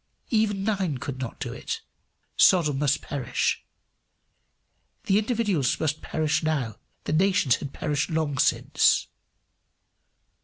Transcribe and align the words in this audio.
Even 0.31 0.63
nine 0.63 0.97
could 0.97 1.19
not 1.19 1.39
do 1.39 1.53
it: 1.53 1.81
Sodom 2.35 2.79
must 2.79 3.03
perish. 3.03 3.63
The 5.03 5.19
individuals 5.19 5.79
must 5.79 6.01
perish 6.01 6.41
now; 6.41 6.77
the 7.03 7.13
nation 7.13 7.51
had 7.59 7.71
perished 7.71 8.09
long 8.09 8.39
since. 8.39 9.09